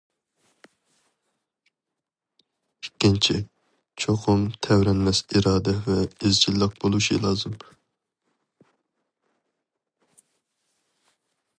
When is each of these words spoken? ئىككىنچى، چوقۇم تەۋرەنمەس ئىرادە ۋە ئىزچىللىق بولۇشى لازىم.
ئىككىنچى، 2.85 3.35
چوقۇم 4.05 4.47
تەۋرەنمەس 4.69 5.21
ئىرادە 5.37 5.75
ۋە 5.89 5.99
ئىزچىللىق 6.07 6.75
بولۇشى 6.85 7.19
لازىم. 7.27 7.59